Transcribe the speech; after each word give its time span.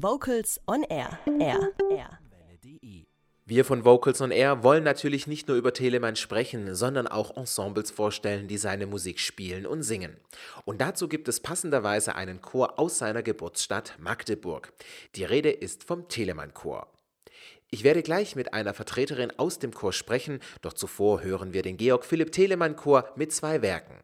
Vocals 0.00 0.60
on 0.68 0.84
Air. 0.84 1.18
Air. 1.40 1.72
Air. 1.90 2.20
Wir 3.44 3.64
von 3.64 3.84
Vocals 3.84 4.20
on 4.20 4.30
Air 4.30 4.62
wollen 4.62 4.84
natürlich 4.84 5.26
nicht 5.26 5.48
nur 5.48 5.56
über 5.56 5.72
Telemann 5.72 6.14
sprechen, 6.14 6.76
sondern 6.76 7.08
auch 7.08 7.36
Ensembles 7.36 7.90
vorstellen, 7.90 8.46
die 8.46 8.58
seine 8.58 8.86
Musik 8.86 9.18
spielen 9.18 9.66
und 9.66 9.82
singen. 9.82 10.16
Und 10.64 10.80
dazu 10.80 11.08
gibt 11.08 11.26
es 11.26 11.40
passenderweise 11.40 12.14
einen 12.14 12.40
Chor 12.40 12.78
aus 12.78 12.98
seiner 12.98 13.24
Geburtsstadt 13.24 13.96
Magdeburg. 13.98 14.72
Die 15.16 15.24
Rede 15.24 15.50
ist 15.50 15.82
vom 15.82 16.06
Telemann 16.06 16.54
Chor. 16.54 16.86
Ich 17.70 17.84
werde 17.84 18.02
gleich 18.02 18.34
mit 18.34 18.54
einer 18.54 18.72
Vertreterin 18.72 19.30
aus 19.36 19.58
dem 19.58 19.74
Chor 19.74 19.92
sprechen, 19.92 20.40
doch 20.62 20.72
zuvor 20.72 21.22
hören 21.22 21.52
wir 21.52 21.60
den 21.60 21.76
Georg 21.76 22.06
Philipp 22.06 22.32
Telemann 22.32 22.76
Chor 22.76 23.12
mit 23.14 23.30
zwei 23.30 23.60
Werken. 23.60 24.00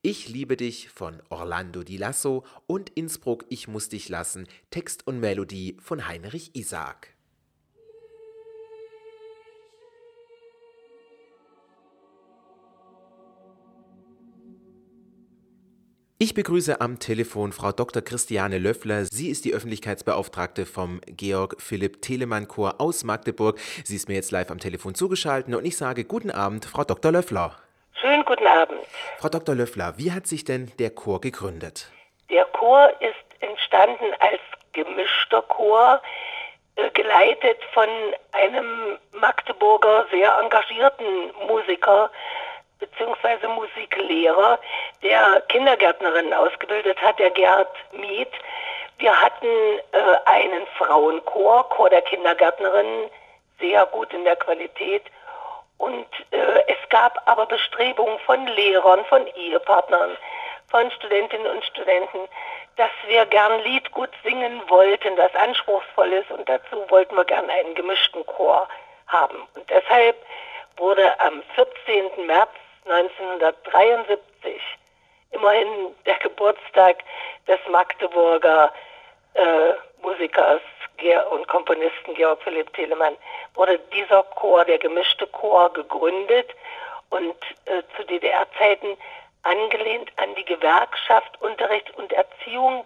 Ich 0.00 0.28
liebe 0.28 0.56
dich 0.56 0.90
von 0.90 1.20
Orlando 1.28 1.82
Di 1.82 1.96
Lasso 1.96 2.44
und 2.68 2.88
Innsbruck 2.90 3.44
Ich 3.48 3.66
muss 3.66 3.88
dich 3.88 4.08
lassen, 4.08 4.46
Text 4.70 5.08
und 5.08 5.18
Melodie 5.18 5.76
von 5.80 6.06
Heinrich 6.06 6.54
Isaac. 6.54 7.08
Ich 16.22 16.34
begrüße 16.34 16.82
am 16.82 16.98
Telefon 16.98 17.50
Frau 17.50 17.72
Dr. 17.72 18.02
Christiane 18.02 18.58
Löffler. 18.58 19.06
Sie 19.06 19.30
ist 19.30 19.46
die 19.46 19.54
Öffentlichkeitsbeauftragte 19.54 20.66
vom 20.66 21.00
Georg 21.06 21.56
Philipp 21.58 22.02
Telemann 22.02 22.46
Chor 22.46 22.74
aus 22.76 23.04
Magdeburg. 23.04 23.58
Sie 23.84 23.96
ist 23.96 24.06
mir 24.06 24.16
jetzt 24.16 24.30
live 24.30 24.50
am 24.50 24.58
Telefon 24.58 24.94
zugeschaltet 24.94 25.54
und 25.54 25.64
ich 25.64 25.78
sage 25.78 26.04
guten 26.04 26.30
Abend, 26.30 26.66
Frau 26.66 26.84
Dr. 26.84 27.10
Löffler. 27.10 27.56
Schönen 27.98 28.22
guten 28.26 28.46
Abend. 28.46 28.80
Frau 29.16 29.30
Dr. 29.30 29.54
Löffler, 29.54 29.94
wie 29.96 30.12
hat 30.12 30.26
sich 30.26 30.44
denn 30.44 30.70
der 30.78 30.90
Chor 30.90 31.22
gegründet? 31.22 31.90
Der 32.28 32.44
Chor 32.44 32.90
ist 33.00 33.42
entstanden 33.42 34.12
als 34.18 34.40
gemischter 34.74 35.40
Chor, 35.40 36.02
äh, 36.76 36.90
geleitet 36.90 37.56
von 37.72 37.88
einem 38.32 38.98
Magdeburger 39.18 40.04
sehr 40.10 40.36
engagierten 40.38 41.32
Musiker, 41.48 42.10
beziehungsweise 42.80 43.46
Musiklehrer, 43.48 44.58
der 45.02 45.42
Kindergärtnerinnen 45.48 46.32
ausgebildet 46.32 47.00
hat, 47.00 47.18
der 47.18 47.30
Gerd 47.30 47.68
Miet. 47.92 48.32
Wir 48.98 49.18
hatten 49.18 49.46
äh, 49.92 49.98
einen 50.24 50.66
Frauenchor, 50.78 51.68
Chor 51.70 51.90
der 51.90 52.02
Kindergärtnerinnen, 52.02 53.10
sehr 53.60 53.86
gut 53.86 54.12
in 54.12 54.24
der 54.24 54.36
Qualität. 54.36 55.04
Und 55.78 56.06
äh, 56.30 56.62
es 56.66 56.88
gab 56.90 57.22
aber 57.26 57.46
Bestrebungen 57.46 58.18
von 58.20 58.46
Lehrern, 58.48 59.04
von 59.06 59.26
Ehepartnern, 59.28 60.16
von 60.68 60.90
Studentinnen 60.90 61.46
und 61.46 61.64
Studenten, 61.64 62.28
dass 62.76 62.90
wir 63.06 63.24
gern 63.26 63.62
Lied 63.62 63.90
gut 63.92 64.10
singen 64.22 64.62
wollten, 64.68 65.16
das 65.16 65.34
anspruchsvoll 65.34 66.12
ist. 66.12 66.30
Und 66.30 66.48
dazu 66.48 66.84
wollten 66.88 67.16
wir 67.16 67.24
gern 67.24 67.48
einen 67.48 67.74
gemischten 67.74 68.24
Chor 68.26 68.68
haben. 69.06 69.36
Und 69.54 69.68
deshalb 69.70 70.16
wurde 70.76 71.18
am 71.20 71.42
14. 71.54 72.26
März 72.26 72.50
1973, 72.86 74.60
immerhin 75.32 75.94
der 76.06 76.18
Geburtstag 76.18 76.98
des 77.46 77.58
Magdeburger 77.70 78.72
äh, 79.34 79.72
Musikers 80.02 80.60
und 81.30 81.48
Komponisten 81.48 82.14
Georg 82.14 82.42
Philipp 82.42 82.72
Telemann, 82.74 83.16
wurde 83.54 83.78
dieser 83.94 84.22
Chor, 84.22 84.64
der 84.66 84.78
gemischte 84.78 85.26
Chor, 85.28 85.72
gegründet 85.72 86.50
und 87.08 87.36
äh, 87.64 87.82
zu 87.96 88.04
DDR-Zeiten 88.04 88.98
angelehnt 89.42 90.10
an 90.16 90.34
die 90.34 90.44
Gewerkschaft 90.44 91.40
Unterricht 91.40 91.90
und 91.96 92.12
Erziehung, 92.12 92.84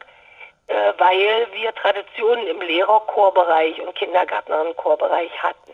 äh, 0.69 0.93
weil 0.99 1.49
wir 1.53 1.75
Traditionen 1.75 2.47
im 2.47 2.61
Lehrerchorbereich 2.61 3.81
und 3.81 3.95
Kindergärtnerinnenchorbereich 3.97 5.43
hatten. 5.43 5.73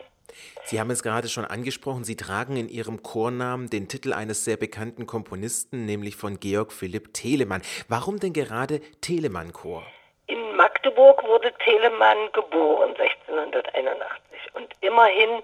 Sie 0.64 0.78
haben 0.78 0.90
es 0.90 1.02
gerade 1.02 1.28
schon 1.28 1.44
angesprochen, 1.44 2.04
Sie 2.04 2.16
tragen 2.16 2.56
in 2.56 2.68
Ihrem 2.68 3.02
Chornamen 3.02 3.70
den 3.70 3.88
Titel 3.88 4.12
eines 4.12 4.44
sehr 4.44 4.56
bekannten 4.56 5.06
Komponisten, 5.06 5.84
nämlich 5.86 6.16
von 6.16 6.38
Georg 6.38 6.72
Philipp 6.72 7.12
Telemann. 7.14 7.62
Warum 7.88 8.20
denn 8.20 8.32
gerade 8.32 8.80
Telemann-Chor? 9.00 9.82
In 10.26 10.56
Magdeburg 10.56 11.24
wurde 11.24 11.52
Telemann 11.64 12.30
geboren, 12.32 12.90
1681. 12.90 14.54
Und 14.54 14.68
immerhin 14.80 15.42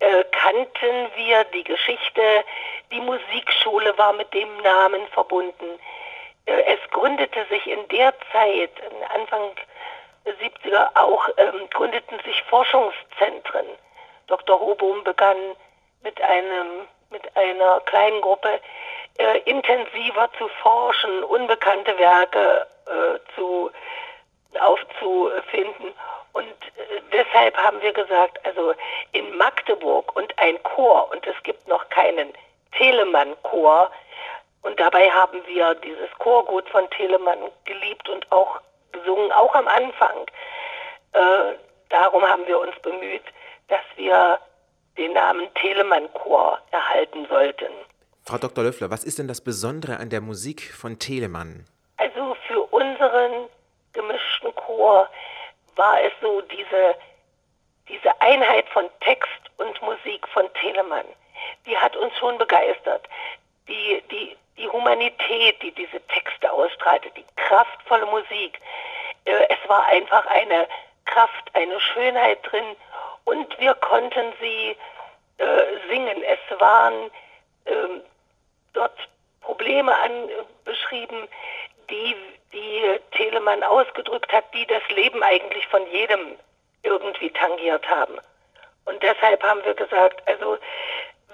äh, 0.00 0.24
kannten 0.32 1.10
wir 1.16 1.44
die 1.54 1.64
Geschichte, 1.64 2.22
die 2.90 3.00
Musikschule 3.00 3.96
war 3.96 4.12
mit 4.12 4.32
dem 4.34 4.48
Namen 4.62 5.06
verbunden. 5.12 5.78
Äh, 6.46 6.62
es 6.74 6.90
gründete 6.90 7.46
sich 7.50 7.66
in 7.66 7.86
der 7.88 8.14
Zeit, 8.32 8.70
Anfang 9.14 9.50
der 10.24 10.34
70er 10.38 10.90
auch, 10.94 11.28
ähm, 11.36 11.68
gründeten 11.70 12.18
sich 12.24 12.42
Forschungszentren 12.44 13.66
Dr. 14.28 14.60
Hobum 14.60 15.04
begann 15.04 15.36
mit 16.02 16.20
einem 16.22 16.86
mit 17.10 17.36
einer 17.36 17.80
kleinen 17.80 18.20
Gruppe 18.20 18.60
äh, 19.18 19.38
intensiver 19.40 20.30
zu 20.38 20.48
forschen, 20.62 21.24
unbekannte 21.24 21.98
Werke 21.98 22.66
äh, 22.86 23.18
zu 23.34 23.70
aufzufinden. 24.60 25.92
Und 26.32 26.46
äh, 26.46 27.00
deshalb 27.12 27.56
haben 27.56 27.80
wir 27.80 27.92
gesagt, 27.92 28.44
also 28.44 28.74
in 29.12 29.36
Magdeburg 29.36 30.14
und 30.16 30.38
ein 30.38 30.62
Chor, 30.62 31.10
und 31.10 31.26
es 31.26 31.42
gibt 31.42 31.66
noch 31.68 31.88
keinen 31.88 32.32
Telemann-Chor, 32.76 33.90
und 34.62 34.78
dabei 34.78 35.08
haben 35.10 35.40
wir 35.46 35.74
dieses 35.76 36.10
Chorgut 36.18 36.68
von 36.68 36.88
Telemann 36.90 37.38
geliebt 37.64 38.08
und 38.08 38.30
auch 38.30 38.60
gesungen, 38.92 39.32
auch 39.32 39.54
am 39.54 39.68
Anfang. 39.68 40.26
Äh, 41.12 41.54
darum 41.88 42.22
haben 42.28 42.46
wir 42.46 42.58
uns 42.58 42.78
bemüht, 42.80 43.22
dass 43.68 43.84
wir 43.96 44.38
den 44.96 45.12
Namen 45.12 45.48
Telemann 45.54 46.12
Chor 46.12 46.58
erhalten 46.70 47.26
sollten. 47.28 47.72
Frau 48.24 48.38
Dr. 48.38 48.64
Löffler, 48.64 48.90
was 48.90 49.04
ist 49.04 49.18
denn 49.18 49.28
das 49.28 49.40
Besondere 49.42 49.98
an 49.98 50.10
der 50.10 50.20
Musik 50.20 50.74
von 50.74 50.98
Telemann? 50.98 51.64
Also 51.96 52.36
für 52.46 52.60
unseren 52.60 53.48
gemischten 53.92 54.54
Chor 54.54 55.08
war 55.76 56.02
es 56.02 56.12
so 56.20 56.40
diese, 56.42 56.94
diese 57.88 58.20
Einheit 58.20 58.68
von 58.70 58.84
Text 59.00 59.30
und 59.56 59.80
Musik 59.82 60.26
von 60.28 60.52
Telemann. 60.60 61.06
Die 61.66 61.76
hat 61.76 61.96
uns 61.96 62.14
schon 62.18 62.36
begeistert. 62.36 63.08
Die, 63.68 64.02
die, 64.10 64.36
die 64.58 64.68
Humanität, 64.68 65.62
die 65.62 65.72
diese 65.72 66.00
Texte 66.08 66.52
ausstrahlte, 66.52 67.10
die 67.16 67.24
kraftvolle 67.36 68.06
Musik. 68.06 68.60
Äh, 69.24 69.46
es 69.48 69.68
war 69.68 69.86
einfach 69.86 70.26
eine 70.26 70.68
Kraft, 71.06 71.50
eine 71.54 71.80
Schönheit 71.80 72.38
drin 72.42 72.76
und 73.28 73.58
wir 73.58 73.74
konnten 73.74 74.32
sie 74.40 74.76
äh, 75.38 75.44
singen. 75.88 76.22
Es 76.22 76.60
waren 76.60 77.10
ähm, 77.66 78.02
dort 78.72 78.96
Probleme 79.42 79.92
beschrieben, 80.64 81.28
die, 81.90 82.16
die 82.52 83.00
Telemann 83.12 83.62
ausgedrückt 83.62 84.32
hat, 84.32 84.44
die 84.54 84.66
das 84.66 84.82
Leben 84.90 85.22
eigentlich 85.22 85.66
von 85.68 85.86
jedem 85.90 86.36
irgendwie 86.82 87.30
tangiert 87.30 87.88
haben. 87.88 88.18
Und 88.84 89.02
deshalb 89.02 89.42
haben 89.42 89.64
wir 89.64 89.74
gesagt, 89.74 90.22
also 90.26 90.58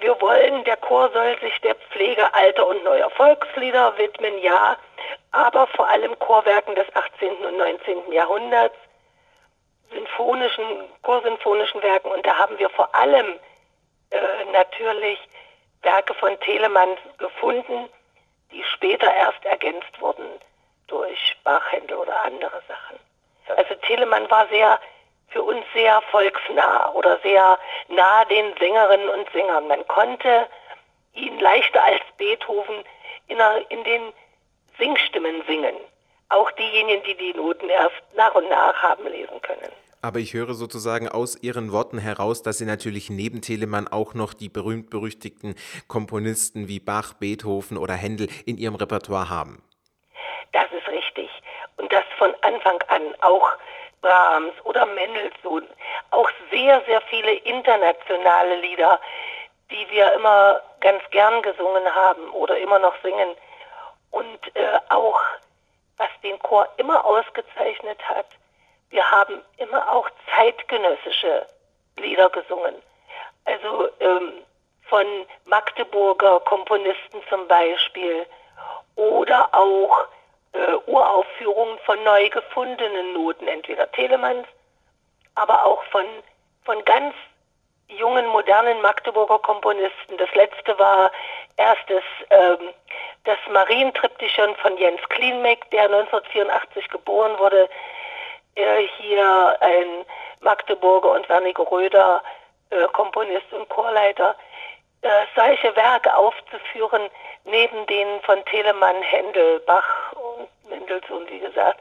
wir 0.00 0.21
wollen, 0.21 0.65
der 0.65 0.76
Chor 0.78 1.11
soll 1.12 1.38
sich 1.41 1.61
der 1.61 1.76
Pflege 1.76 2.34
alter 2.34 2.66
und 2.66 2.82
neuer 2.82 3.11
Volkslieder 3.11 3.97
widmen, 3.97 4.38
ja, 4.38 4.76
aber 5.31 5.66
vor 5.69 5.88
allem 5.88 6.19
Chorwerken 6.19 6.75
des 6.75 6.87
18. 6.94 7.31
und 7.37 7.56
19. 7.56 8.12
Jahrhunderts 8.12 8.76
sinfonischen, 9.93 10.65
chorsinfonischen 11.03 11.83
Werken 11.83 12.11
und 12.11 12.25
da 12.27 12.37
haben 12.37 12.59
wir 12.59 12.71
vor 12.71 12.95
allem 12.95 13.39
äh, 14.11 14.45
natürlich 14.53 15.19
Werke 15.83 16.15
von 16.15 16.39
Telemann 16.41 16.97
gefunden, 17.19 17.89
die 18.53 18.62
später 18.65 19.12
erst 19.12 19.44
ergänzt 19.44 20.00
wurden 20.00 20.28
durch 20.87 21.37
Bachhändel 21.44 21.97
oder 21.97 22.25
andere 22.25 22.62
Sachen. 22.69 22.99
Also 23.56 23.75
Telemann 23.87 24.31
war 24.31 24.47
sehr 24.49 24.78
für 25.29 25.43
uns 25.43 25.64
sehr 25.75 26.00
volksnah 26.11 26.93
oder 26.93 27.19
sehr 27.19 27.59
nah 27.88 28.25
den 28.26 28.56
Sängerinnen 28.56 29.09
und 29.09 29.29
Sängern. 29.32 29.67
Man 29.67 29.87
konnte 29.88 30.47
ihn 31.12 31.38
leichter 31.41 31.82
als 31.82 32.03
Beethoven 32.17 32.85
in, 33.26 33.38
in 33.69 33.85
den 33.85 34.12
Singstimmen 34.79 35.43
singen. 35.47 35.76
Auch 36.29 36.50
diejenigen, 36.53 37.03
die 37.05 37.17
die 37.17 37.35
Noten 37.35 37.69
erst 37.69 38.03
nach 38.17 38.35
und 38.35 38.49
nach 38.49 38.82
haben 38.82 39.06
lesen 39.06 39.41
können. 39.43 39.73
Aber 40.03 40.19
ich 40.19 40.35
höre 40.35 40.53
sozusagen 40.53 41.09
aus 41.09 41.43
Ihren 41.43 41.73
Worten 41.73 41.99
heraus, 41.99 42.43
dass 42.43 42.59
Sie 42.59 42.67
natürlich 42.67 43.09
neben 43.09 43.41
Telemann 43.41 43.88
auch 43.88 44.12
noch 44.12 44.35
die 44.35 44.50
berühmt-berüchtigten 44.50 45.55
Komponisten 45.88 46.69
wie 46.69 46.79
Bach, 46.79 47.15
Beethoven 47.15 47.79
oder 47.79 47.94
Händel 47.94 48.29
in 48.44 48.59
Ihrem 48.59 48.75
Repertoire 48.75 49.31
haben. 49.31 49.62
Das 50.53 50.67
ist 50.73 50.87
richtig. 50.88 51.31
Und 51.79 51.91
das 51.91 52.05
von 52.19 52.35
Anfang 52.43 52.82
an 52.88 53.03
auch 53.23 53.50
Brahms 54.03 54.53
oder 54.65 54.85
Mendelssohn. 54.85 55.67
Auch 56.11 56.29
sehr, 56.50 56.82
sehr 56.87 57.00
viele 57.09 57.32
internationale 57.32 58.61
Lieder, 58.61 59.00
die 59.71 59.87
wir 59.91 60.12
immer 60.12 60.61
ganz 60.81 61.03
gern 61.11 61.41
gesungen 61.41 61.82
haben 61.94 62.29
oder 62.31 62.59
immer 62.59 62.79
noch 62.79 62.94
singen. 63.03 63.31
Und 64.11 64.38
äh, 64.55 64.79
auch, 64.91 65.19
was 65.96 66.08
den 66.23 66.38
Chor 66.41 66.69
immer 66.76 67.05
ausgezeichnet 67.05 67.99
hat, 68.08 68.26
wir 68.91 69.11
haben 69.11 69.41
immer 69.58 69.91
auch 69.91 70.08
zeitgenössische 70.37 71.46
Lieder 71.99 72.31
gesungen. 72.31 72.75
Also 73.44 73.88
ähm, 74.00 74.32
von 74.88 75.06
Magdeburger 75.46 76.41
Komponisten 76.41 77.20
zum 77.29 77.46
Beispiel 77.49 78.26
oder 78.96 79.49
auch 79.52 80.06
äh, 80.52 80.75
Uraufführungen 80.87 81.79
von 81.81 82.02
neu 82.05 82.29
gefundenen 82.31 83.14
Noten, 83.14 83.49
entweder 83.49 83.90
Telemanns, 83.93 84.47
aber 85.35 85.64
auch 85.64 85.82
von, 85.85 86.05
von 86.64 86.85
ganz 86.85 87.14
jungen, 87.88 88.26
modernen 88.26 88.81
Magdeburger 88.81 89.38
Komponisten. 89.40 90.17
Das 90.17 90.32
letzte 90.35 90.79
war 90.79 91.11
erst 91.56 91.82
das, 91.88 92.05
ähm, 92.31 92.69
das 93.25 93.38
Marientriptychon 93.50 94.55
von 94.56 94.76
Jens 94.76 95.00
Klienmeck, 95.09 95.71
der 95.71 95.85
1984 95.85 96.88
geboren 96.88 97.38
wurde. 97.38 97.69
Äh, 98.55 98.87
hier 98.99 99.56
ein 99.61 100.05
Magdeburger 100.41 101.12
und 101.12 101.29
Werniger 101.29 101.71
Röder 101.71 102.23
äh, 102.71 102.87
Komponist 102.93 103.53
und 103.53 103.69
Chorleiter. 103.69 104.37
Äh, 105.03 105.09
solche 105.35 105.75
Werke 105.76 106.17
aufzuführen, 106.17 107.11
neben 107.44 107.87
denen 107.87 108.21
von 108.23 108.44
Telemann, 108.47 109.03
Händel, 109.03 109.61
Bach 109.61 110.12
und 110.12 110.49
Mendelssohn, 110.71 111.29
wie 111.29 111.41
gesagt, 111.41 111.81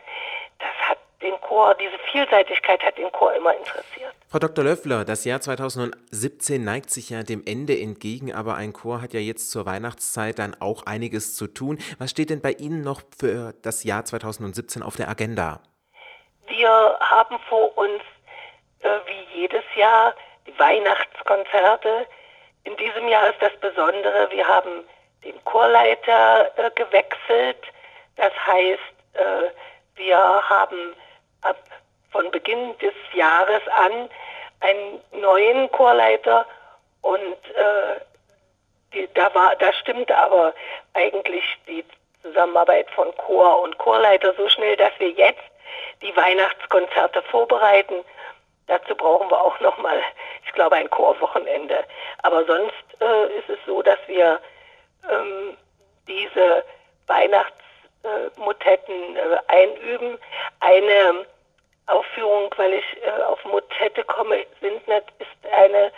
das 0.59 0.89
hat 0.89 0.97
den 1.23 1.39
Chor, 1.41 1.75
diese 1.75 1.97
Vielseitigkeit 2.11 2.83
hat 2.83 2.97
den 2.97 3.11
Chor 3.11 3.33
immer 3.33 3.55
interessiert. 3.55 4.13
Frau 4.29 4.39
Dr. 4.39 4.63
Löffler, 4.63 5.05
das 5.05 5.25
Jahr 5.25 5.41
2017 5.41 6.63
neigt 6.63 6.89
sich 6.89 7.09
ja 7.09 7.23
dem 7.23 7.43
Ende 7.45 7.79
entgegen, 7.79 8.33
aber 8.33 8.55
ein 8.55 8.73
Chor 8.73 9.01
hat 9.01 9.13
ja 9.13 9.19
jetzt 9.19 9.51
zur 9.51 9.65
Weihnachtszeit 9.65 10.39
dann 10.39 10.55
auch 10.59 10.85
einiges 10.85 11.35
zu 11.35 11.47
tun. 11.47 11.79
Was 11.99 12.11
steht 12.11 12.29
denn 12.29 12.41
bei 12.41 12.51
Ihnen 12.51 12.81
noch 12.81 13.01
für 13.17 13.53
das 13.63 13.83
Jahr 13.83 14.05
2017 14.05 14.83
auf 14.83 14.95
der 14.95 15.09
Agenda? 15.09 15.61
Wir 16.47 16.97
haben 16.99 17.39
vor 17.47 17.77
uns, 17.77 18.01
äh, 18.81 18.89
wie 19.05 19.39
jedes 19.39 19.63
Jahr, 19.75 20.13
die 20.45 20.57
Weihnachtskonzerte. 20.59 22.05
In 22.65 22.75
diesem 22.77 23.07
Jahr 23.07 23.29
ist 23.29 23.41
das 23.41 23.55
Besondere, 23.59 24.29
wir 24.31 24.47
haben 24.47 24.83
den 25.23 25.43
Chorleiter 25.45 26.51
äh, 26.57 26.71
gewechselt. 26.75 27.63
Das 28.17 28.33
heißt, 28.45 28.79
äh, 29.13 29.51
wir 29.95 30.17
haben 30.17 30.95
ab 31.43 31.57
von 32.11 32.29
Beginn 32.31 32.77
des 32.79 32.93
Jahres 33.13 33.61
an 33.75 34.09
einen 34.59 35.01
neuen 35.11 35.71
Chorleiter 35.71 36.45
und 37.01 37.37
äh, 37.55 37.99
die, 38.93 39.09
da 39.13 39.33
war, 39.33 39.55
da 39.57 39.71
stimmte 39.73 40.15
aber 40.15 40.53
eigentlich 40.93 41.43
die 41.67 41.83
Zusammenarbeit 42.21 42.89
von 42.91 43.13
Chor 43.17 43.61
und 43.61 43.77
Chorleiter 43.77 44.33
so 44.35 44.47
schnell, 44.49 44.77
dass 44.77 44.91
wir 44.99 45.09
jetzt 45.09 45.41
die 46.01 46.15
Weihnachtskonzerte 46.15 47.21
vorbereiten. 47.23 48.05
Dazu 48.67 48.95
brauchen 48.95 49.29
wir 49.29 49.41
auch 49.41 49.59
nochmal, 49.59 50.01
ich 50.45 50.53
glaube, 50.53 50.77
ein 50.77 50.89
Chorwochenende. 50.89 51.83
Aber 52.21 52.45
sonst 52.45 52.73
äh, 53.01 53.37
ist 53.37 53.49
es 53.49 53.59
so, 53.65 53.81
dass 53.81 53.99
wir 54.07 54.39
ähm, 55.09 55.57
diese 56.07 56.63
Weihnachtsmotetten 57.07 59.17
äh, 59.17 59.39
einüben. 59.47 60.17
Eine 60.61 61.25
Aufführung, 61.87 62.53
weil 62.57 62.73
ich 62.73 63.03
äh, 63.03 63.23
auf 63.23 63.43
Motette 63.45 64.03
komme, 64.05 64.45
sind 64.61 64.81
ist 64.87 65.51
eine 65.51 65.91